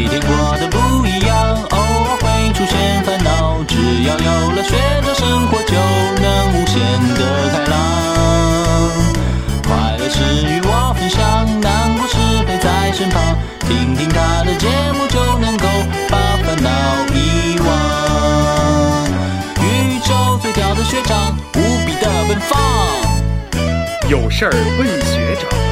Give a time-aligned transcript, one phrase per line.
[0.00, 5.76] 每天过得不一样，偶尔会出现烦恼，只要有了学着生活，就
[6.22, 6.80] 能无限
[7.16, 7.20] 的
[7.52, 7.72] 开朗。
[9.62, 10.16] 快乐是
[10.46, 11.20] 与我分享，
[11.60, 12.16] 难过时
[12.46, 13.36] 陪在身旁，
[13.68, 15.66] 听听他的节目就能够
[16.08, 16.70] 把烦恼
[17.12, 17.68] 遗忘。
[19.60, 22.58] 宇宙最屌的学长，无比的奔放。
[24.08, 25.69] 有事儿问学长。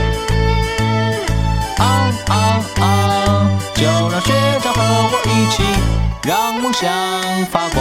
[4.91, 5.62] 我一起，
[6.27, 6.88] 让梦想
[7.47, 7.78] 发光。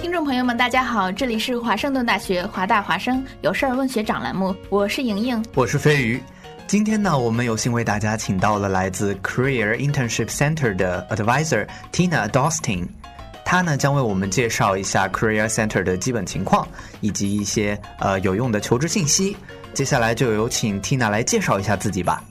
[0.00, 5.44] 听众朋友们，大家好，这里是华盛顿大学华大华生有事儿问学长栏目，我是莹莹。
[5.54, 6.22] 我是飞鱼。
[6.66, 12.88] 今天呢，我们有幸为大家请到了来自 Career Internship Center 的 Advisor Tina Dostin，
[13.44, 16.66] 她呢将为我们介绍一下 Career Center 的基本情况
[17.02, 19.36] 以及一些呃有用的求职信息。
[19.75, 22.23] 接下来就有请 Tina 来介绍一下自己吧。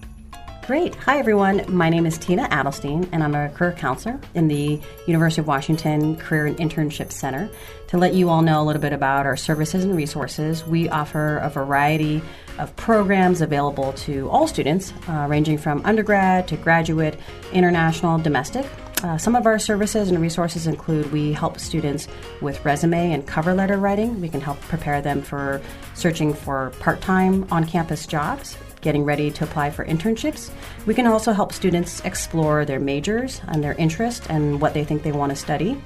[0.71, 0.95] Great.
[1.05, 1.65] Hi, everyone.
[1.67, 6.17] My name is Tina Adelstein, and I'm a career counselor in the University of Washington
[6.17, 7.51] Career and Internship Center.
[7.89, 11.39] To let you all know a little bit about our services and resources, we offer
[11.39, 12.23] a variety
[12.59, 17.17] of programs available to all students, uh, ranging from undergrad to graduate,
[17.53, 18.65] international, domestic.
[19.04, 22.08] Uh, some of our services and resources include we help students
[22.42, 24.20] with resume and cover letter writing.
[24.22, 25.62] We can help prepare them for
[25.94, 30.50] searching for part time on campus jobs, getting ready to apply for internships.
[30.86, 35.04] We can also help students explore their majors and their interest and what they think
[35.04, 35.80] they want to study.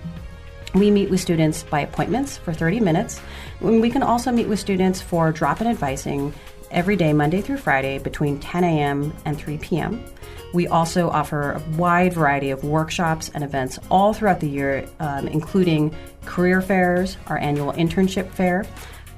[0.75, 3.19] We meet with students by appointments for 30 minutes.
[3.59, 6.31] We can also meet with students for drop in advising
[6.69, 9.11] every day, Monday through Friday, between 10 a.m.
[9.25, 10.05] and 3 p.m.
[10.51, 15.27] We also offer a wide variety of workshops and events all throughout the year, um,
[15.27, 18.65] including career fairs, our annual internship fair.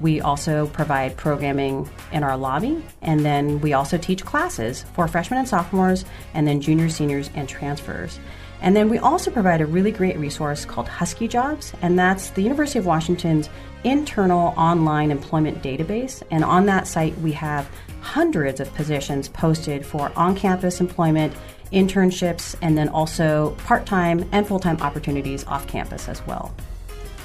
[0.02, 5.40] We also provide programming in our lobby, and then we also teach classes for freshmen
[5.40, 8.20] and sophomores, and then juniors, seniors, and transfers.
[8.62, 12.42] And then we also provide a really great resource called Husky Jobs, and that's the
[12.42, 13.50] University of Washington's
[13.84, 16.22] internal online employment database.
[16.30, 17.68] And on that site, we have
[18.02, 21.34] hundreds of positions posted for on campus employment,
[21.72, 26.54] internships, and then also part time and full time opportunities off campus as well.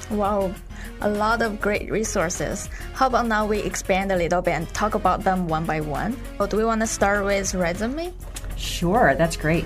[0.09, 0.55] Wow,
[1.01, 2.69] a lot of great resources.
[2.93, 6.17] How about now we expand a little bit and talk about them one by one?
[6.39, 8.13] Or do we want to start with resume?
[8.55, 9.65] Sure, that's great.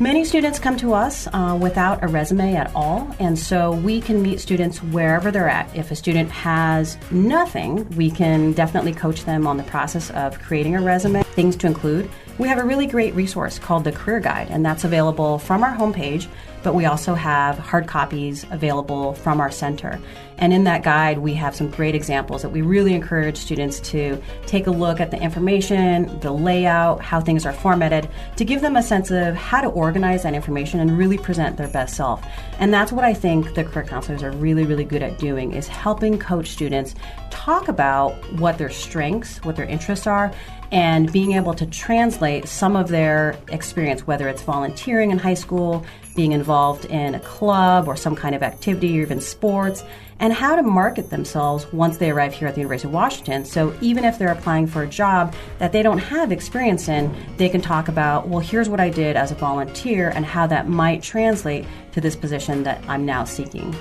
[0.00, 4.22] Many students come to us uh, without a resume at all, and so we can
[4.22, 5.74] meet students wherever they're at.
[5.76, 10.74] If a student has nothing, we can definitely coach them on the process of creating
[10.74, 11.22] a resume.
[11.22, 14.82] Things to include we have a really great resource called the Career Guide, and that's
[14.82, 16.26] available from our homepage,
[16.64, 20.00] but we also have hard copies available from our center.
[20.38, 24.20] And in that guide, we have some great examples that we really encourage students to
[24.46, 28.76] take a look at the information, the layout, how things are formatted, to give them
[28.76, 32.24] a sense of how to organize that information and really present their best self.
[32.58, 35.68] And that's what I think the career counselors are really, really good at doing is
[35.68, 36.94] helping coach students
[37.30, 40.32] talk about what their strengths, what their interests are,
[40.72, 45.84] and being able to translate some of their experience, whether it's volunteering in high school,
[46.16, 49.84] being involved in a club or some kind of activity or even sports,
[50.20, 53.44] and how to market themselves once they arrive here at the University of Washington.
[53.44, 57.48] So even if they're applying for a job that they don't have experience in, they
[57.48, 61.02] can talk about, well, here's what I did as a volunteer and how that might
[61.02, 63.74] translate to this position that I'm now seeking.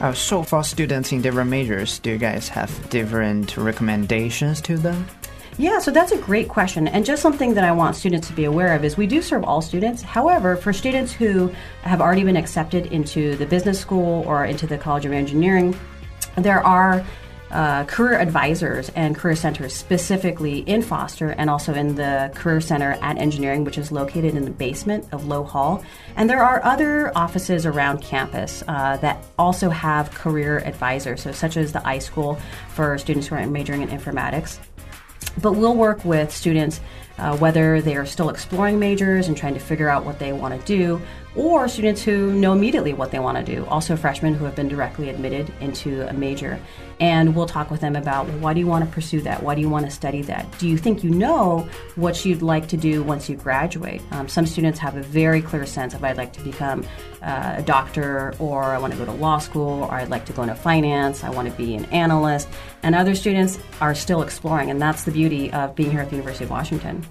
[0.00, 5.06] Uh, so for students in different majors, do you guys have different recommendations to them?
[5.56, 6.88] Yeah, so that's a great question.
[6.88, 9.44] And just something that I want students to be aware of is we do serve
[9.44, 10.02] all students.
[10.02, 11.48] However, for students who
[11.82, 15.78] have already been accepted into the business school or into the College of Engineering,
[16.36, 17.04] there are
[17.52, 22.98] uh, career advisors and career centers specifically in Foster and also in the Career Center
[23.00, 25.84] at Engineering, which is located in the basement of Loew Hall.
[26.16, 31.56] And there are other offices around campus uh, that also have career advisors, so such
[31.56, 32.40] as the iSchool
[32.70, 34.58] for students who are majoring in informatics.
[35.40, 36.80] But we'll work with students
[37.18, 40.58] uh, whether they are still exploring majors and trying to figure out what they want
[40.58, 41.00] to do,
[41.36, 44.68] or students who know immediately what they want to do, also freshmen who have been
[44.68, 46.60] directly admitted into a major.
[47.00, 49.42] And we'll talk with them about why do you want to pursue that?
[49.42, 50.46] Why do you want to study that?
[50.58, 54.00] Do you think you know what you'd like to do once you graduate?
[54.12, 56.84] Um, some students have a very clear sense of I'd like to become
[57.20, 60.32] uh, a doctor, or I want to go to law school, or I'd like to
[60.32, 62.48] go into finance, I want to be an analyst.
[62.84, 66.16] And other students are still exploring, and that's the beauty of being here at the
[66.16, 67.04] University of Washington.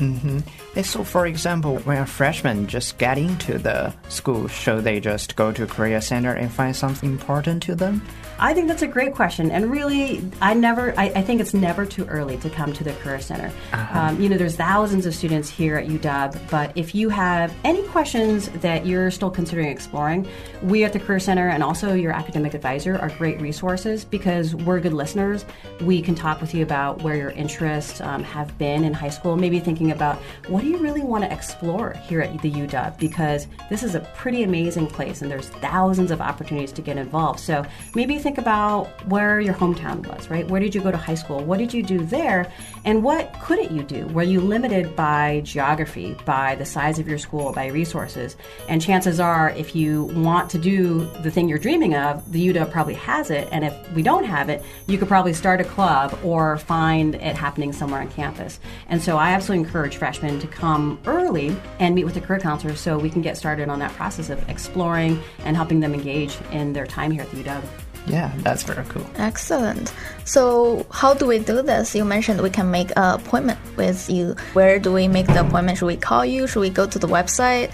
[0.00, 5.36] Eh, So, for example, when a freshman just get into the school, should they just
[5.36, 8.00] go to Career Center and find something important to them?
[8.42, 11.84] I think that's a great question, and really, I never, I, I think it's never
[11.84, 13.52] too early to come to the Career Center.
[13.92, 17.82] Um, you know, there's thousands of students here at UW, but if you have any
[17.88, 20.26] questions that you're still considering exploring,
[20.62, 24.80] we at the Career Center and also your academic advisor are great resources because we're
[24.80, 25.44] good listeners.
[25.82, 29.36] We can talk with you about where your interests um, have been in high school,
[29.36, 30.16] maybe thinking about
[30.48, 34.00] what do you really want to explore here at the UW because this is a
[34.16, 37.40] pretty amazing place and there's thousands of opportunities to get involved.
[37.40, 40.48] So maybe think about where your hometown was, right?
[40.48, 41.44] Where did you go to high school?
[41.44, 42.50] What did you do there?
[42.84, 44.06] And what couldn't you do?
[44.08, 48.36] Were you limited by geography, by the size of your school, by resources?
[48.68, 52.70] And chances are, if you want to do the thing you're dreaming of, the UW
[52.70, 53.48] probably has it.
[53.52, 57.36] And if we don't have it, you could probably start a club or find it
[57.36, 58.60] happening somewhere on campus.
[58.88, 62.74] And so I absolutely encourage freshmen to come early and meet with the career counselor
[62.74, 66.72] so we can get started on that process of exploring and helping them engage in
[66.72, 67.89] their time here at the UW.
[68.06, 69.06] Yeah, that's very cool.
[69.16, 69.92] Excellent.
[70.24, 71.94] So, how do we do this?
[71.94, 74.34] You mentioned we can make an appointment with you.
[74.52, 75.78] Where do we make the appointment?
[75.78, 76.46] Should we call you?
[76.46, 77.72] Should we go to the website?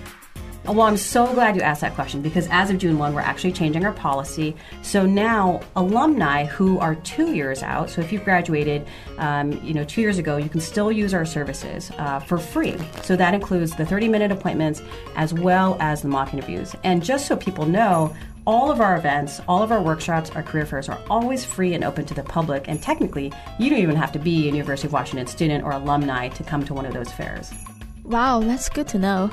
[0.65, 3.53] Well, I'm so glad you asked that question because as of June 1, we're actually
[3.53, 4.53] changing our policy.
[4.81, 8.85] So now, alumni who are two years out, so if you've graduated,
[9.17, 12.75] um, you know, two years ago, you can still use our services uh, for free.
[13.03, 14.81] So that includes the 30 minute appointments
[15.15, 16.75] as well as the mock interviews.
[16.83, 18.13] And just so people know,
[18.47, 21.83] all of our events, all of our workshops, our career fairs are always free and
[21.83, 22.69] open to the public.
[22.69, 26.29] And technically, you don't even have to be a University of Washington student or alumni
[26.29, 27.53] to come to one of those fairs.
[28.05, 29.29] Wow, that's good to know.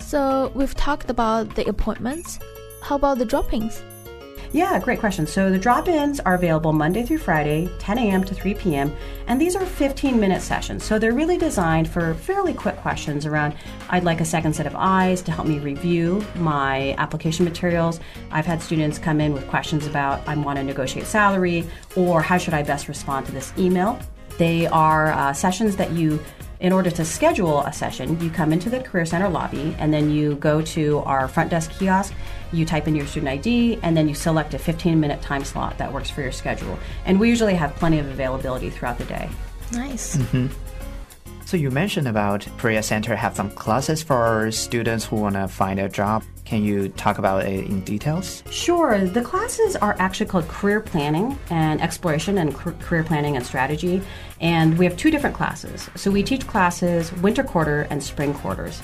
[0.00, 2.40] So we've talked about the appointments.
[2.82, 3.80] How about the droppings?
[4.52, 5.26] Yeah, great question.
[5.26, 8.24] So the drop ins are available Monday through Friday, 10 a.m.
[8.24, 8.94] to 3 p.m.,
[9.26, 10.84] and these are 15 minute sessions.
[10.84, 13.54] So they're really designed for fairly quick questions around
[13.90, 18.00] I'd like a second set of eyes to help me review my application materials.
[18.30, 21.64] I've had students come in with questions about I want to negotiate salary
[21.96, 23.98] or how should I best respond to this email.
[24.38, 26.20] They are uh, sessions that you
[26.60, 30.10] in order to schedule a session, you come into the Career Center lobby and then
[30.10, 32.14] you go to our front desk kiosk,
[32.52, 35.76] you type in your student ID, and then you select a 15 minute time slot
[35.78, 36.78] that works for your schedule.
[37.04, 39.28] And we usually have plenty of availability throughout the day.
[39.72, 40.16] Nice.
[40.16, 40.46] Mm-hmm.
[41.44, 45.78] So you mentioned about Career Center have some classes for students who want to find
[45.78, 46.24] a job.
[46.46, 48.44] Can you talk about it in details?
[48.50, 49.04] Sure.
[49.04, 54.00] The classes are actually called career planning and exploration and career planning and strategy.
[54.40, 55.90] And we have two different classes.
[55.96, 58.80] So we teach classes winter quarter and spring quarters.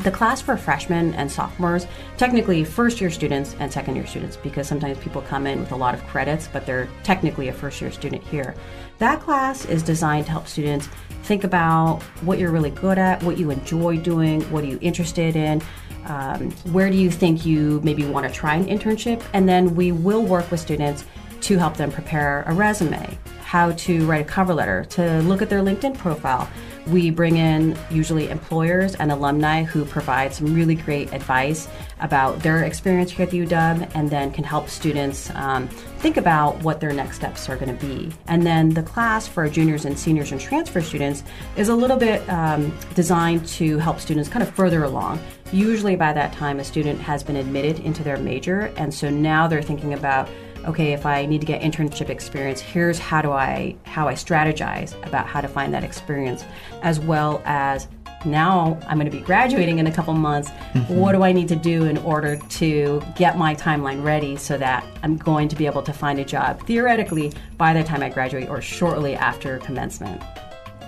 [0.00, 1.86] The class for freshmen and sophomores,
[2.16, 5.76] technically first year students and second year students, because sometimes people come in with a
[5.76, 8.54] lot of credits, but they're technically a first year student here.
[8.98, 10.88] That class is designed to help students
[11.24, 15.34] think about what you're really good at, what you enjoy doing, what are you interested
[15.34, 15.60] in,
[16.04, 19.90] um, where do you think you maybe want to try an internship, and then we
[19.92, 21.04] will work with students
[21.40, 25.48] to help them prepare a resume, how to write a cover letter, to look at
[25.48, 26.50] their LinkedIn profile.
[26.88, 31.68] We bring in usually employers and alumni who provide some really great advice
[32.00, 36.60] about their experience here at the UW and then can help students um, think about
[36.64, 38.12] what their next steps are going to be.
[38.26, 41.22] And then the class for juniors and seniors and transfer students
[41.56, 45.20] is a little bit um, designed to help students kind of further along.
[45.52, 49.46] Usually by that time, a student has been admitted into their major, and so now
[49.46, 50.28] they're thinking about
[50.66, 54.94] okay if i need to get internship experience here's how do i how i strategize
[55.06, 56.44] about how to find that experience
[56.82, 57.88] as well as
[58.26, 60.50] now I'm going to be graduating in a couple months.
[60.50, 60.96] Mm-hmm.
[60.96, 64.84] What do I need to do in order to get my timeline ready so that
[65.02, 68.48] I'm going to be able to find a job theoretically by the time I graduate
[68.48, 70.20] or shortly after commencement?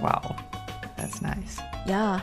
[0.01, 0.37] Wow,
[0.97, 1.59] that's nice.
[1.87, 2.21] Yeah.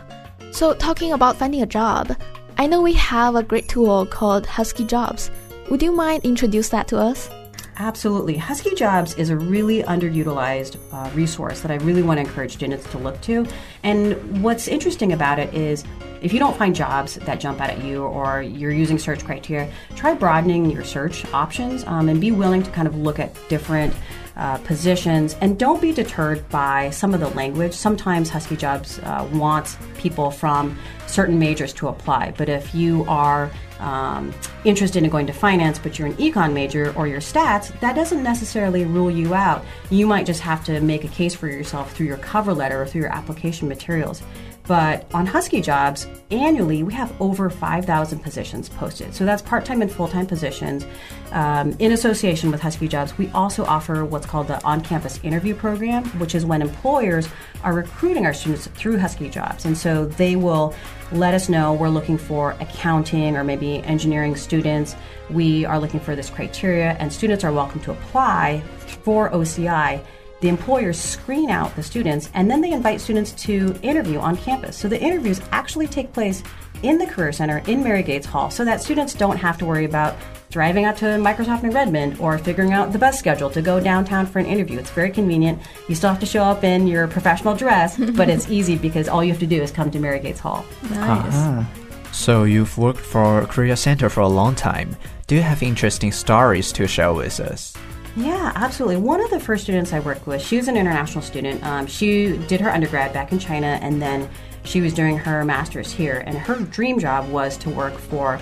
[0.52, 2.16] So, talking about finding a job,
[2.58, 5.30] I know we have a great tool called Husky Jobs.
[5.70, 7.30] Would you mind introduce that to us?
[7.78, 8.38] Absolutely.
[8.38, 12.90] Husky Jobs is a really underutilized uh, resource that I really want to encourage students
[12.92, 13.46] to look to.
[13.84, 15.84] And what's interesting about it is
[16.22, 19.72] if you don't find jobs that jump out at you or you're using search criteria,
[19.96, 23.94] try broadening your search options um, and be willing to kind of look at different
[24.38, 27.74] uh, positions and don't be deterred by some of the language.
[27.74, 30.78] Sometimes Husky Jobs uh, wants people from
[31.08, 35.98] certain majors to apply, but if you are um, interested in going to finance, but
[35.98, 39.64] you're an econ major or your stats, that doesn't necessarily rule you out.
[39.90, 42.86] You might just have to make a case for yourself through your cover letter or
[42.86, 44.22] through your application materials.
[44.68, 49.14] But on Husky Jobs, annually we have over 5,000 positions posted.
[49.14, 50.86] So that's part time and full time positions.
[51.32, 55.54] Um, in association with Husky Jobs, we also offer what's called the on campus interview
[55.54, 57.28] program, which is when employers
[57.64, 59.66] are recruiting our students through Husky Jobs.
[59.66, 60.74] And so they will
[61.12, 64.96] let us know we're looking for accounting or maybe engineering students.
[65.30, 68.64] We are looking for this criteria, and students are welcome to apply
[69.04, 70.04] for OCI
[70.42, 74.78] the employers screen out the students and then they invite students to interview on campus.
[74.78, 76.44] So the interviews actually take place
[76.84, 79.86] in the Career Center in Mary Gates Hall so that students don't have to worry
[79.86, 80.16] about
[80.50, 84.26] driving out to Microsoft in Redmond or figuring out the bus schedule to go downtown
[84.26, 84.80] for an interview.
[84.80, 85.62] It's very convenient.
[85.90, 89.24] You still have to show up in your professional dress, but it's easy because all
[89.24, 90.66] you have to do is come to Mary Gates Hall.
[90.92, 91.34] Nice.
[91.34, 91.70] Ah.
[92.12, 94.96] So you've worked for Career Center for a long time.
[95.28, 97.74] Do you have interesting stories to share with us?
[98.16, 98.98] Yeah, absolutely.
[98.98, 101.64] One of the first students I worked with, she was an international student.
[101.66, 104.30] Um, she did her undergrad back in China, and then
[104.64, 106.24] she was doing her master's here.
[106.26, 108.40] And her dream job was to work for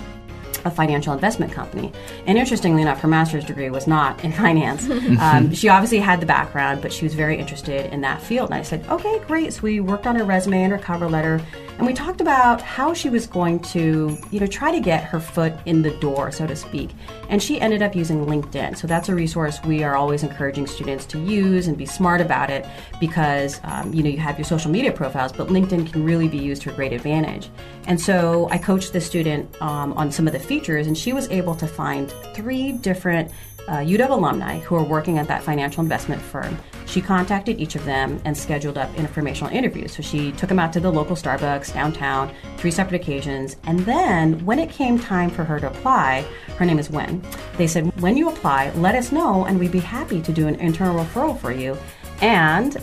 [0.64, 1.92] a financial investment company.
[2.26, 4.88] And interestingly enough, her master's degree was not in finance.
[5.20, 8.50] um, she obviously had the background, but she was very interested in that field.
[8.50, 9.52] And I said, okay, great.
[9.52, 11.40] So we worked on her resume and her cover letter,
[11.78, 15.18] and we talked about how she was going to, you know, try to get her
[15.18, 16.90] foot in the door, so to speak.
[17.28, 18.76] And she ended up using LinkedIn.
[18.76, 22.48] So that's a resource we are always encouraging students to use and be smart about
[22.48, 22.64] it
[23.00, 26.38] because, um, you know, you have your social media profiles, but LinkedIn can really be
[26.38, 27.50] used to a great advantage.
[27.86, 31.28] And so I coached the student um, on some of the features, and she was
[31.30, 33.30] able to find three different
[33.68, 36.58] uh, UW alumni who are working at that financial investment firm.
[36.86, 39.92] She contacted each of them and scheduled up informational interviews.
[39.92, 43.56] So she took them out to the local Starbucks downtown, three separate occasions.
[43.64, 46.26] And then when it came time for her to apply,
[46.58, 47.22] her name is Wen,
[47.56, 50.56] they said, when you apply, let us know and we'd be happy to do an
[50.56, 51.76] internal referral for you.
[52.20, 52.76] And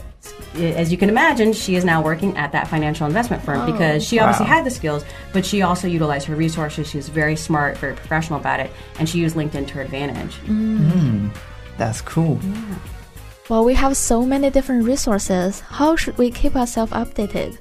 [0.56, 4.20] as you can imagine, she is now working at that financial investment firm because she
[4.20, 4.51] obviously Wow.
[4.58, 6.88] had the skills, but she also utilized her resources.
[6.90, 10.36] She was very smart, very professional about it, and she used LinkedIn to her advantage.
[11.78, 12.40] That's cool.
[13.50, 15.60] Well, we have so many different resources.
[15.62, 17.58] How should we keep ourselves updated?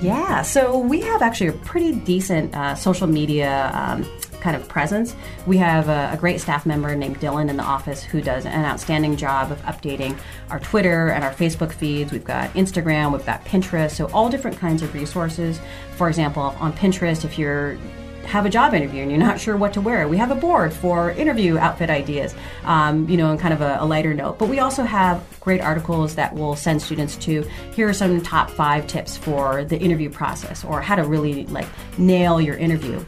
[0.00, 4.06] Yeah, so we have actually a pretty decent uh, social media um,
[4.48, 5.14] kind of presence.
[5.46, 8.64] We have a, a great staff member named Dylan in the office who does an
[8.64, 12.12] outstanding job of updating our Twitter and our Facebook feeds.
[12.12, 15.60] We've got Instagram, we've got Pinterest, so all different kinds of resources.
[15.96, 17.76] For example, on Pinterest, if you're
[18.24, 20.06] have a job interview and you're not sure what to wear.
[20.06, 23.78] We have a board for interview outfit ideas, um, you know, in kind of a,
[23.80, 24.38] a lighter note.
[24.38, 27.40] But we also have great articles that we'll send students to
[27.72, 31.68] here are some top five tips for the interview process or how to really like
[31.96, 33.02] nail your interview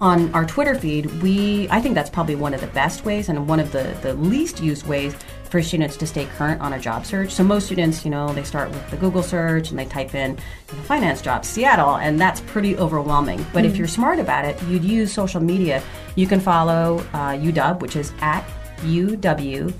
[0.00, 3.48] on our Twitter feed, we I think that's probably one of the best ways and
[3.48, 5.16] one of the, the least used ways
[5.50, 7.30] for students to stay current on a job search.
[7.30, 10.32] So most students, you know, they start with the Google search and they type in
[10.32, 13.46] you know, finance jobs, Seattle, and that's pretty overwhelming.
[13.52, 15.80] But if you're smart about it, you'd use social media.
[16.16, 18.44] You can follow uh, UW, which is at
[18.80, 19.72] UW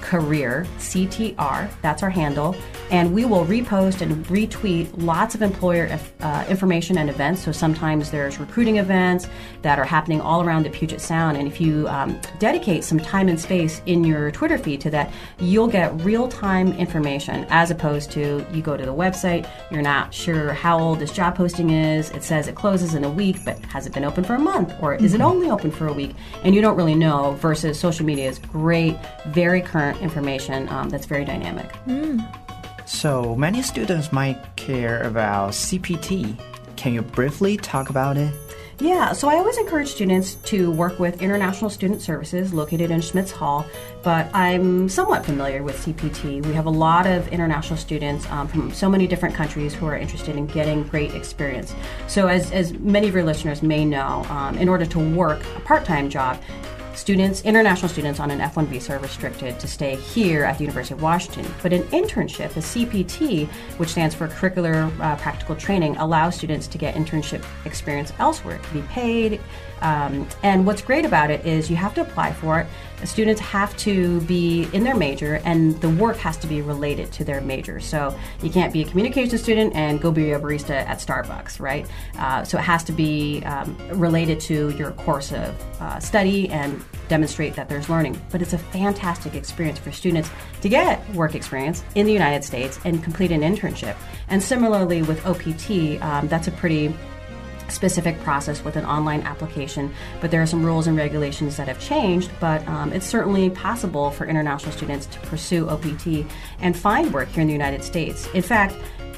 [0.00, 1.70] career CTR.
[1.82, 2.56] That's our handle.
[2.90, 7.42] And we will repost and retweet lots of employer uh, information and events.
[7.42, 9.28] So sometimes there's recruiting events
[9.62, 11.36] that are happening all around the Puget Sound.
[11.36, 15.12] And if you um, dedicate some time and space in your Twitter feed to that,
[15.38, 20.12] you'll get real time information as opposed to you go to the website, you're not
[20.12, 22.10] sure how old this job posting is.
[22.10, 24.74] It says it closes in a week, but has it been open for a month?
[24.80, 26.14] Or is it only open for a week?
[26.42, 28.96] And you don't really know versus social media is great,
[29.28, 31.70] very current information um, that's very dynamic.
[32.90, 36.36] So many students might care about CPT.
[36.74, 38.34] Can you briefly talk about it?
[38.80, 43.30] Yeah, so I always encourage students to work with International Student Services located in Schmitz
[43.30, 43.64] Hall,
[44.02, 46.44] but I'm somewhat familiar with CPT.
[46.44, 49.96] We have a lot of international students um, from so many different countries who are
[49.96, 51.74] interested in getting great experience.
[52.08, 55.60] So, as, as many of your listeners may know, um, in order to work a
[55.60, 56.40] part time job,
[56.94, 60.94] Students, international students on an F1 visa are restricted to stay here at the University
[60.94, 61.46] of Washington.
[61.62, 66.78] But an internship, a CPT, which stands for Curricular uh, Practical Training, allows students to
[66.78, 68.56] get internship experience elsewhere.
[68.56, 69.40] It can be paid.
[69.82, 72.66] Um, and what's great about it is you have to apply for it.
[73.06, 77.24] Students have to be in their major, and the work has to be related to
[77.24, 77.80] their major.
[77.80, 81.86] So you can't be a communication student and go be a barista at Starbucks, right?
[82.18, 86.79] Uh, so it has to be um, related to your course of uh, study and
[87.08, 88.20] demonstrate that there's learning.
[88.30, 92.78] But it's a fantastic experience for students to get work experience in the United States
[92.84, 93.96] and complete an internship.
[94.28, 96.94] And similarly with OPT, um, that's a pretty
[97.70, 101.80] specific process with an online application, but there are some rules and regulations that have
[101.80, 102.30] changed.
[102.40, 106.26] But um, it's certainly possible for international students to pursue OPT
[106.60, 108.28] and find work here in the United States.
[108.34, 108.74] In fact,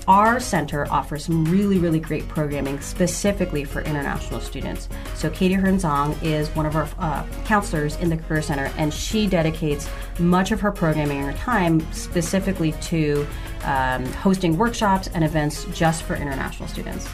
[0.09, 4.89] our center offers some really, really great programming specifically for international students.
[5.15, 9.27] So, Katie Hearn-Zong is one of our uh, counselors in the Career Center, and she
[9.27, 13.27] dedicates much of her programming and her time specifically to
[13.65, 17.07] um, hosting workshops and events just for international students.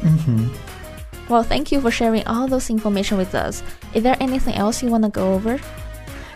[0.00, 0.48] Mm-hmm.
[1.28, 3.62] Well, thank you for sharing all those information with us.
[3.94, 5.58] Is there anything else you want to go over?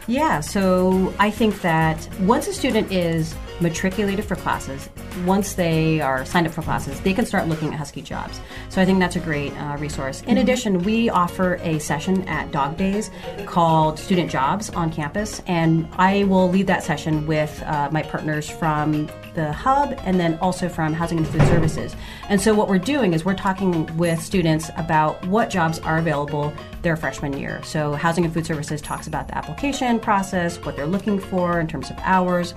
[0.07, 4.89] Yeah, so I think that once a student is matriculated for classes,
[5.25, 8.41] once they are signed up for classes, they can start looking at Husky jobs.
[8.69, 10.21] So I think that's a great uh, resource.
[10.23, 10.39] In mm-hmm.
[10.39, 13.11] addition, we offer a session at Dawg Daze
[13.47, 18.49] called Student Jobs on campus, and I will lead that session with uh, my partners
[18.49, 21.95] from the hub and then also from Housing and Food Services.
[22.29, 26.53] And so what we're doing is we're talking with students about what jobs are available
[26.83, 27.61] their freshman year.
[27.63, 31.69] So Housing and Food Services talks about the application process, what they're looking for in
[31.69, 32.55] terms of hours,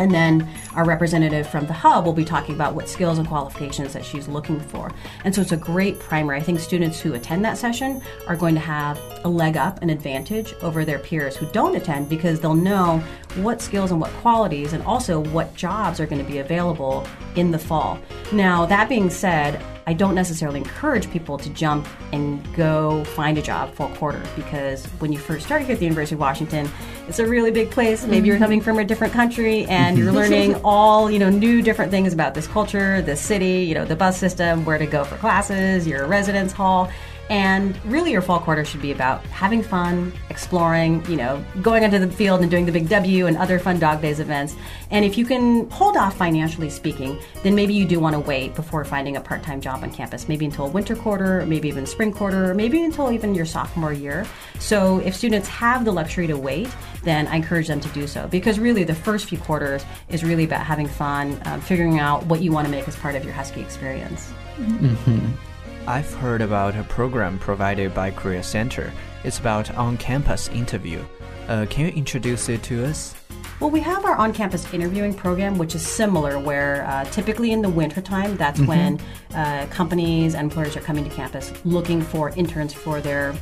[0.00, 3.92] and then our representative from the hub will be talking about what skills and qualifications
[3.92, 4.90] that she's looking for.
[5.24, 6.32] And so it's a great primer.
[6.32, 9.90] I think students who attend that session are going to have a leg up, an
[9.90, 13.04] advantage over their peers who don't attend because they'll know
[13.36, 17.50] what skills and what qualities and also what jobs are going to be available in
[17.50, 17.98] the fall.
[18.32, 23.42] Now, that being said, I don't necessarily encourage people to jump and go find a
[23.42, 26.70] job full quarter because when you first start here at the University of Washington,
[27.08, 28.06] it's a really big place.
[28.06, 28.44] Maybe you're mm-hmm.
[28.44, 32.34] coming from a different country and you're learning all, you know, new different things about
[32.34, 36.06] this culture, this city, you know, the bus system, where to go for classes, your
[36.06, 36.88] residence hall.
[37.30, 42.00] And really, your fall quarter should be about having fun, exploring, you know, going onto
[42.00, 44.56] the field and doing the Big W and other fun Dawg Daze events.
[44.90, 48.56] And if you can hold off financially speaking, then maybe you do want to wait
[48.56, 52.12] before finding a part time job on campus, maybe until winter quarter, maybe even spring
[52.12, 54.26] quarter, maybe until even your sophomore year.
[54.58, 56.68] So if students have the luxury to wait,
[57.04, 60.44] then I encourage them to do so because really the first few quarters is really
[60.44, 63.34] about having fun, um, figuring out what you want to make as part of your
[63.34, 64.32] Husky experience.
[64.58, 65.49] Mm-hmm.
[65.86, 68.92] I've heard about a program provided by Career Center.
[69.24, 71.02] It's about on-campus interview.
[71.48, 73.14] Uh, can you introduce it to us?
[73.60, 77.60] Well, we have our on campus interviewing program, which is similar, where uh, typically in
[77.60, 78.68] the wintertime, that's mm-hmm.
[78.68, 79.00] when
[79.34, 83.34] uh, companies and employers are coming to campus looking for interns for their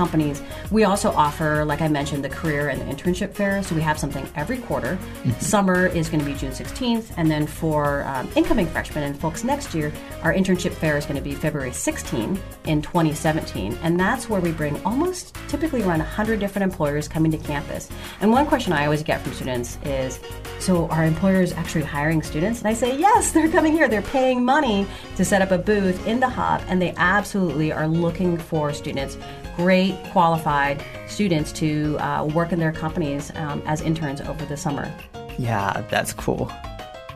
[0.00, 0.42] companies.
[0.70, 3.62] We also offer, like I mentioned, the career and the internship fair.
[3.62, 4.92] So we have something every quarter.
[4.96, 5.40] Mm-hmm.
[5.40, 7.12] Summer is going to be June 16th.
[7.18, 11.16] And then for um, incoming freshmen and folks next year, our internship fair is going
[11.16, 13.76] to be February 16 in 2017.
[13.82, 17.90] And that's where we bring almost typically around 100 different employers coming to campus.
[18.22, 20.18] And one question I always get from students is
[20.60, 22.60] so are employers actually hiring students?
[22.60, 23.88] And I say, yes, they're coming here.
[23.88, 24.86] They're paying money
[25.16, 29.16] to set up a booth in the hub, and they absolutely are looking for students
[29.56, 34.92] great qualified students to uh, work in their companies um, as interns over the summer.
[35.38, 36.50] Yeah, that's cool.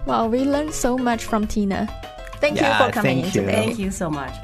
[0.06, 1.86] Well, we learned so much from Tina.
[2.40, 3.66] Thank yeah, you for coming thank in today.
[3.66, 4.34] Thank you so much.